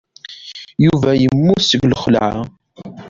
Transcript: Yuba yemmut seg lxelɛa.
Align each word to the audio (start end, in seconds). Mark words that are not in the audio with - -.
Yuba 0.85 1.09
yemmut 1.21 1.61
seg 1.69 1.81
lxelɛa. 1.91 2.39